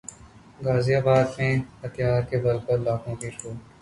गाजियाबाद 0.59 1.35
में 1.39 1.59
हथियार 1.83 2.21
के 2.31 2.41
बल 2.43 2.59
पर 2.69 2.79
लाखों 2.79 3.15
की 3.15 3.27
लूट 3.27 3.69